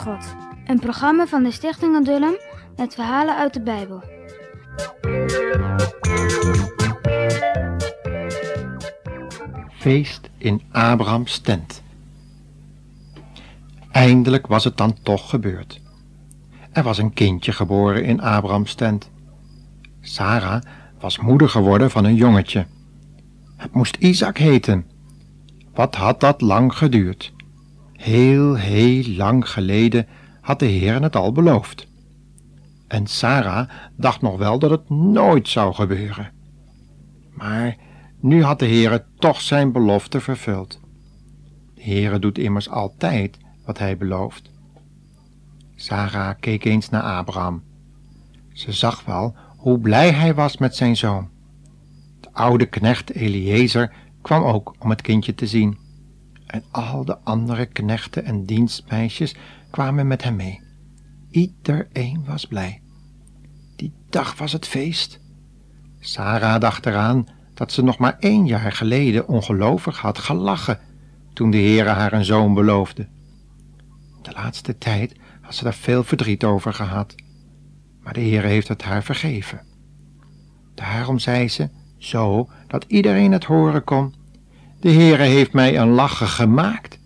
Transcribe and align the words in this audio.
God. 0.00 0.34
Een 0.66 0.78
programma 0.78 1.26
van 1.26 1.42
de 1.42 1.50
Stichting 1.50 1.96
Adullam 1.96 2.34
met 2.76 2.94
verhalen 2.94 3.36
uit 3.36 3.54
de 3.54 3.60
Bijbel. 3.60 4.02
Feest 9.78 10.30
in 10.38 10.62
Abrahams 10.70 11.38
tent. 11.38 11.82
Eindelijk 13.90 14.46
was 14.46 14.64
het 14.64 14.76
dan 14.76 14.96
toch 15.02 15.30
gebeurd. 15.30 15.80
Er 16.72 16.82
was 16.82 16.98
een 16.98 17.12
kindje 17.12 17.52
geboren 17.52 18.04
in 18.04 18.20
Abrahams 18.20 18.74
tent. 18.74 19.10
Sarah 20.00 20.62
was 21.00 21.18
moeder 21.18 21.48
geworden 21.48 21.90
van 21.90 22.04
een 22.04 22.14
jongetje. 22.14 22.66
Het 23.56 23.74
moest 23.74 23.96
Isaac 23.96 24.38
heten. 24.38 24.86
Wat 25.74 25.94
had 25.94 26.20
dat 26.20 26.40
lang 26.40 26.76
geduurd? 26.76 27.32
Heel, 28.00 28.54
heel 28.54 29.14
lang 29.14 29.48
geleden 29.48 30.06
had 30.40 30.58
de 30.58 30.66
Heer 30.66 31.02
het 31.02 31.16
al 31.16 31.32
beloofd. 31.32 31.86
En 32.86 33.06
Sarah 33.06 33.68
dacht 33.96 34.20
nog 34.20 34.38
wel 34.38 34.58
dat 34.58 34.70
het 34.70 34.90
nooit 34.90 35.48
zou 35.48 35.74
gebeuren. 35.74 36.32
Maar 37.30 37.76
nu 38.20 38.42
had 38.44 38.58
de 38.58 38.66
Heer 38.66 39.04
toch 39.18 39.40
zijn 39.40 39.72
belofte 39.72 40.20
vervuld. 40.20 40.80
De 41.74 41.82
Heere 41.82 42.18
doet 42.18 42.38
immers 42.38 42.68
altijd 42.68 43.38
wat 43.64 43.78
hij 43.78 43.96
belooft. 43.96 44.50
Sarah 45.74 46.34
keek 46.40 46.64
eens 46.64 46.88
naar 46.88 47.02
Abraham. 47.02 47.62
Ze 48.52 48.72
zag 48.72 49.04
wel 49.04 49.36
hoe 49.56 49.78
blij 49.78 50.10
hij 50.12 50.34
was 50.34 50.56
met 50.56 50.76
zijn 50.76 50.96
zoon. 50.96 51.28
De 52.20 52.28
oude 52.32 52.66
knecht 52.66 53.14
Eliezer 53.14 53.92
kwam 54.22 54.42
ook 54.42 54.74
om 54.78 54.90
het 54.90 55.00
kindje 55.00 55.34
te 55.34 55.46
zien. 55.46 55.79
En 56.50 56.64
al 56.70 57.04
de 57.04 57.18
andere 57.18 57.66
knechten 57.66 58.24
en 58.24 58.44
dienstmeisjes 58.44 59.34
kwamen 59.70 60.06
met 60.06 60.22
hem 60.22 60.36
mee. 60.36 60.60
Iedereen 61.30 62.24
was 62.24 62.46
blij. 62.46 62.82
Die 63.76 63.92
dag 64.08 64.36
was 64.36 64.52
het 64.52 64.66
feest. 64.66 65.20
Sarah 65.98 66.60
dacht 66.60 66.86
eraan 66.86 67.26
dat 67.54 67.72
ze 67.72 67.82
nog 67.82 67.98
maar 67.98 68.16
één 68.18 68.46
jaar 68.46 68.72
geleden 68.72 69.28
ongelovig 69.28 69.98
had 69.98 70.18
gelachen 70.18 70.78
toen 71.32 71.50
de 71.50 71.56
Heere 71.56 71.88
haar 71.88 72.12
een 72.12 72.24
zoon 72.24 72.54
beloofde. 72.54 73.08
De 74.22 74.32
laatste 74.32 74.78
tijd 74.78 75.14
had 75.40 75.54
ze 75.54 75.64
daar 75.64 75.74
veel 75.74 76.04
verdriet 76.04 76.44
over 76.44 76.72
gehad, 76.74 77.14
maar 78.02 78.12
de 78.12 78.20
Heere 78.20 78.46
heeft 78.46 78.68
het 78.68 78.82
haar 78.82 79.02
vergeven. 79.02 79.66
Daarom 80.74 81.18
zei 81.18 81.48
ze, 81.48 81.68
zo 81.98 82.48
dat 82.66 82.84
iedereen 82.88 83.32
het 83.32 83.44
horen 83.44 83.84
kon, 83.84 84.14
de 84.80 84.92
Heere 84.92 85.22
heeft 85.22 85.52
mij 85.52 85.78
een 85.78 85.88
lachen 85.88 86.28
gemaakt. 86.28 86.98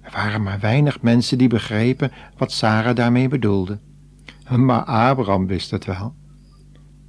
Er 0.00 0.12
waren 0.12 0.42
maar 0.42 0.60
weinig 0.60 1.00
mensen 1.00 1.38
die 1.38 1.48
begrepen 1.48 2.12
wat 2.36 2.52
Sarah 2.52 2.96
daarmee 2.96 3.28
bedoelde. 3.28 3.78
Maar 4.50 4.84
Abraham 4.84 5.46
wist 5.46 5.70
het 5.70 5.84
wel. 5.84 6.14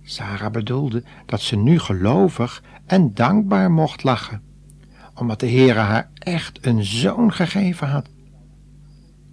Sarah 0.04 0.52
bedoelde 0.52 1.04
dat 1.26 1.42
ze 1.42 1.56
nu 1.56 1.80
gelovig 1.80 2.64
en 2.86 3.14
dankbaar 3.14 3.72
mocht 3.72 4.04
lachen, 4.04 4.42
omdat 5.16 5.40
de 5.40 5.50
Heere 5.50 5.80
haar 5.80 6.10
echt 6.14 6.66
een 6.66 6.84
zoon 6.84 7.34
gegeven 7.34 7.88
had. 7.88 8.10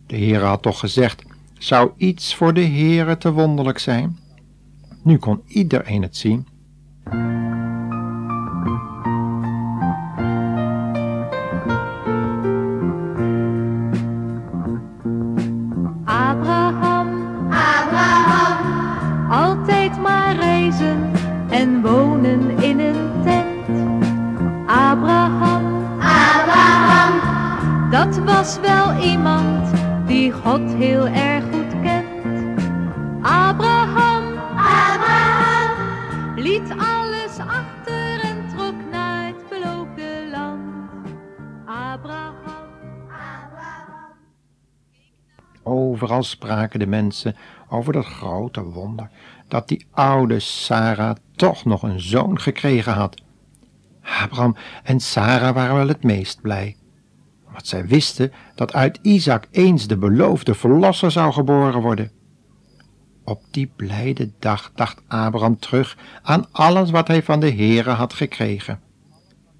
De 0.06 0.16
Heere 0.16 0.44
had 0.44 0.62
toch 0.62 0.78
gezegd, 0.78 1.22
zou 1.58 1.90
iets 1.96 2.34
voor 2.34 2.54
de 2.54 2.66
Heere 2.66 3.18
te 3.18 3.32
wonderlijk 3.32 3.78
zijn? 3.78 4.18
Nu 5.02 5.16
kon 5.16 5.42
iedereen 5.46 6.02
het 6.02 6.16
zien. 6.16 6.46
Dat 28.04 28.18
was 28.18 28.58
wel 28.60 28.96
iemand 29.02 29.68
die 30.06 30.32
God 30.32 30.74
heel 30.74 31.06
erg 31.06 31.44
goed 31.44 31.80
kent. 31.82 32.62
Abraham, 33.22 34.38
Abraham, 34.56 36.34
liet 36.36 36.70
alles 36.70 37.38
achter 37.38 38.20
en 38.20 38.48
trok 38.56 38.74
naar 38.90 39.26
het 39.26 39.48
beloofde 39.48 40.28
land. 40.30 40.60
Abraham. 41.66 42.32
Overal 45.62 46.22
spraken 46.22 46.78
de 46.78 46.86
mensen 46.86 47.36
over 47.68 47.92
dat 47.92 48.06
grote 48.06 48.62
wonder 48.62 49.10
dat 49.48 49.68
die 49.68 49.86
oude 49.90 50.40
Sarah 50.40 51.16
toch 51.36 51.64
nog 51.64 51.82
een 51.82 52.00
zoon 52.00 52.40
gekregen 52.40 52.92
had. 52.92 53.22
Abraham 54.22 54.56
en 54.82 55.00
Sarah 55.00 55.54
waren 55.54 55.74
wel 55.74 55.88
het 55.88 56.02
meest 56.02 56.40
blij, 56.40 56.76
want 57.54 57.66
zij 57.66 57.86
wisten 57.86 58.32
dat 58.54 58.72
uit 58.72 58.98
Isaac 59.02 59.48
eens 59.50 59.86
de 59.86 59.96
beloofde 59.96 60.54
verlosser 60.54 61.10
zou 61.10 61.32
geboren 61.32 61.80
worden. 61.80 62.10
Op 63.24 63.42
die 63.50 63.72
blijde 63.76 64.30
dag 64.38 64.72
dacht 64.74 65.02
Abraham 65.08 65.58
terug 65.58 65.98
aan 66.22 66.46
alles 66.50 66.90
wat 66.90 67.08
hij 67.08 67.22
van 67.22 67.40
de 67.40 67.50
Heere 67.50 67.90
had 67.90 68.12
gekregen. 68.12 68.80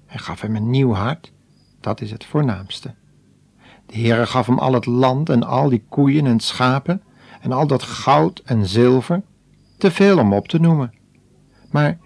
Hij 0.05 0.19
gaf 0.19 0.41
hem 0.41 0.55
een 0.55 0.69
nieuw 0.69 0.93
hart, 0.93 1.31
dat 1.81 2.01
is 2.01 2.11
het 2.11 2.25
voornaamste. 2.25 2.93
De 3.85 3.99
Heere 3.99 4.25
gaf 4.25 4.45
hem 4.45 4.59
al 4.59 4.73
het 4.73 4.85
land 4.85 5.29
en 5.29 5.43
al 5.43 5.69
die 5.69 5.85
koeien 5.89 6.25
en 6.25 6.39
schapen 6.39 7.01
en 7.41 7.51
al 7.51 7.67
dat 7.67 7.83
goud 7.83 8.41
en 8.45 8.65
zilver, 8.65 9.21
te 9.77 9.91
veel 9.91 10.19
om 10.19 10.33
op 10.33 10.47
te 10.47 10.59
noemen. 10.59 10.93
Maar 11.71 11.97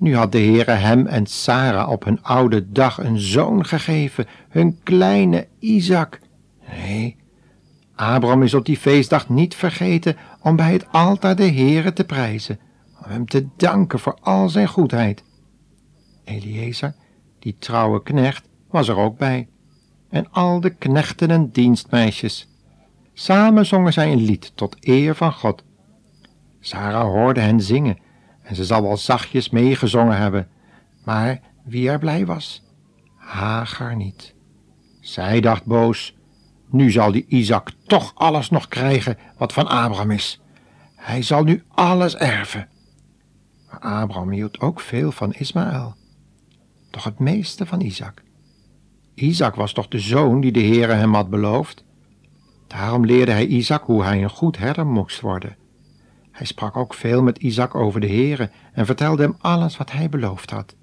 nu 0.00 0.16
had 0.16 0.32
de 0.32 0.38
Heere 0.38 0.70
hem 0.70 1.06
en 1.06 1.26
Sarah 1.26 1.90
op 1.90 2.04
hun 2.04 2.22
oude 2.22 2.72
dag 2.72 2.98
een 2.98 3.18
zoon 3.18 3.64
gegeven, 3.64 4.26
hun 4.48 4.78
kleine 4.82 5.46
Isaac. 5.58 6.20
Nee, 6.68 7.16
Abraham 7.94 8.42
is 8.42 8.54
op 8.54 8.64
die 8.64 8.76
feestdag 8.76 9.28
niet 9.28 9.54
vergeten 9.54 10.16
om 10.42 10.56
bij 10.56 10.72
het 10.72 10.92
altaar 10.92 11.36
de 11.36 11.52
Heere 11.52 11.92
te 11.92 12.04
prijzen, 12.04 12.58
om 13.04 13.10
hem 13.10 13.26
te 13.26 13.46
danken 13.56 13.98
voor 13.98 14.18
al 14.20 14.48
zijn 14.48 14.68
goedheid. 14.68 15.24
Eliezer, 16.24 16.94
die 17.38 17.56
trouwe 17.58 18.02
knecht, 18.02 18.48
was 18.70 18.88
er 18.88 18.96
ook 18.96 19.18
bij 19.18 19.48
en 20.08 20.30
al 20.30 20.60
de 20.60 20.70
knechten 20.70 21.30
en 21.30 21.50
dienstmeisjes. 21.50 22.48
Samen 23.12 23.66
zongen 23.66 23.92
zij 23.92 24.12
een 24.12 24.24
lied 24.24 24.52
tot 24.54 24.76
eer 24.80 25.14
van 25.14 25.32
God. 25.32 25.64
Sarah 26.60 27.02
hoorde 27.02 27.40
hen 27.40 27.60
zingen 27.60 27.98
en 28.50 28.56
ze 28.56 28.64
zal 28.64 28.82
wel 28.82 28.96
zachtjes 28.96 29.50
meegezongen 29.50 30.16
hebben, 30.16 30.48
maar 31.04 31.40
wie 31.64 31.88
er 31.88 31.98
blij 31.98 32.26
was? 32.26 32.62
Hagar 33.16 33.96
niet. 33.96 34.34
Zij 35.00 35.40
dacht 35.40 35.64
boos, 35.64 36.16
nu 36.70 36.90
zal 36.90 37.12
die 37.12 37.24
Isaac 37.28 37.72
toch 37.86 38.12
alles 38.14 38.50
nog 38.50 38.68
krijgen 38.68 39.18
wat 39.38 39.52
van 39.52 39.66
Abraham 39.66 40.10
is. 40.10 40.40
Hij 40.96 41.22
zal 41.22 41.44
nu 41.44 41.62
alles 41.68 42.16
erven. 42.16 42.68
Maar 43.70 43.80
Abraham 43.80 44.30
hield 44.30 44.60
ook 44.60 44.80
veel 44.80 45.12
van 45.12 45.32
Ismaël, 45.32 45.94
toch 46.90 47.04
het 47.04 47.18
meeste 47.18 47.66
van 47.66 47.80
Isaac. 47.80 48.22
Isaac 49.14 49.54
was 49.54 49.72
toch 49.72 49.88
de 49.88 49.98
zoon 49.98 50.40
die 50.40 50.52
de 50.52 50.62
Heere 50.62 50.92
hem 50.92 51.14
had 51.14 51.30
beloofd? 51.30 51.84
Daarom 52.66 53.04
leerde 53.04 53.32
hij 53.32 53.46
Isaac 53.46 53.82
hoe 53.82 54.04
hij 54.04 54.22
een 54.22 54.30
goed 54.30 54.58
herder 54.58 54.86
moest 54.86 55.20
worden. 55.20 55.56
Hij 56.32 56.46
sprak 56.46 56.76
ook 56.76 56.94
veel 56.94 57.22
met 57.22 57.38
Isaac 57.38 57.74
over 57.74 58.00
de 58.00 58.06
Heere 58.06 58.50
en 58.72 58.86
vertelde 58.86 59.22
hem 59.22 59.36
alles 59.38 59.76
wat 59.76 59.92
hij 59.92 60.08
beloofd 60.08 60.50
had. 60.50 60.74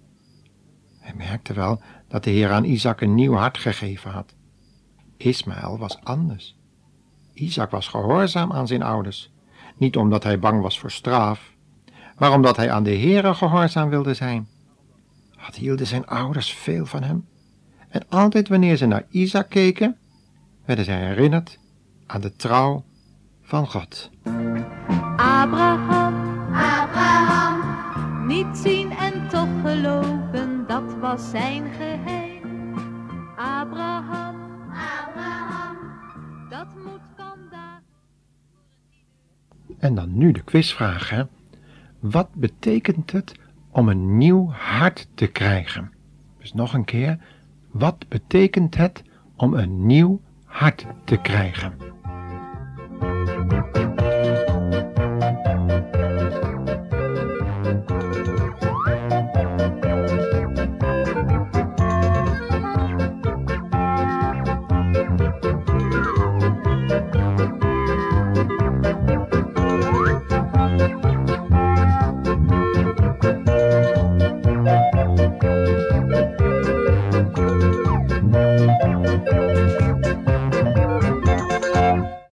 Hij 0.99 1.13
merkte 1.15 1.53
wel 1.53 1.81
dat 2.07 2.23
de 2.23 2.29
Heer 2.29 2.51
aan 2.51 2.63
Isaac 2.63 3.01
een 3.01 3.15
nieuw 3.15 3.33
hart 3.33 3.57
gegeven 3.57 4.11
had. 4.11 4.35
Ismaël 5.17 5.77
was 5.77 6.03
anders. 6.03 6.57
Isaac 7.33 7.71
was 7.71 7.87
gehoorzaam 7.87 8.51
aan 8.51 8.67
zijn 8.67 8.83
ouders, 8.83 9.31
niet 9.77 9.97
omdat 9.97 10.23
hij 10.23 10.39
bang 10.39 10.61
was 10.61 10.79
voor 10.79 10.91
straf, 10.91 11.55
maar 12.17 12.31
omdat 12.31 12.55
hij 12.55 12.71
aan 12.71 12.83
de 12.83 12.97
Heere 12.97 13.33
gehoorzaam 13.33 13.89
wilde 13.89 14.13
zijn. 14.13 14.47
Wat 15.45 15.55
hielden 15.55 15.87
zijn 15.87 16.05
ouders 16.05 16.53
veel 16.53 16.85
van 16.85 17.03
hem? 17.03 17.27
En 17.89 18.05
altijd 18.09 18.47
wanneer 18.47 18.77
ze 18.77 18.85
naar 18.85 19.05
Isaac 19.09 19.49
keken, 19.49 19.97
werden 20.65 20.85
zij 20.85 21.05
herinnerd 21.05 21.59
aan 22.05 22.21
de 22.21 22.35
trouw 22.35 22.83
van 23.41 23.67
God. 23.67 24.09
Abraham, 25.37 26.13
Abraham, 26.53 28.27
niet 28.27 28.57
zien 28.57 28.91
en 28.91 29.27
toch 29.27 29.61
geloven, 29.61 30.67
dat 30.67 30.93
was 30.99 31.29
zijn 31.29 31.71
geheim. 31.71 32.73
Abraham, 33.35 34.35
Abraham, 34.69 35.77
dat 36.49 36.67
moet 36.83 37.01
vandaag. 37.17 37.79
En 39.79 39.95
dan 39.95 40.17
nu 40.17 40.31
de 40.31 40.41
quizvraag, 40.43 41.09
hè? 41.09 41.23
Wat 41.99 42.29
betekent 42.33 43.11
het 43.11 43.39
om 43.71 43.89
een 43.89 44.17
nieuw 44.17 44.49
hart 44.49 45.07
te 45.13 45.27
krijgen? 45.27 45.91
Dus 46.39 46.53
nog 46.53 46.73
een 46.73 46.85
keer, 46.85 47.19
wat 47.71 48.05
betekent 48.07 48.75
het 48.77 49.03
om 49.35 49.53
een 49.53 49.85
nieuw 49.85 50.21
hart 50.45 50.85
te 51.03 51.17
krijgen? 51.17 51.86